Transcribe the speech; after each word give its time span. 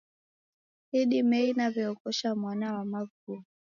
Idimei 0.99 1.49
naw'eoghosha 1.57 2.29
mwana 2.41 2.67
wa 2.75 2.81
Wavua. 2.91 3.37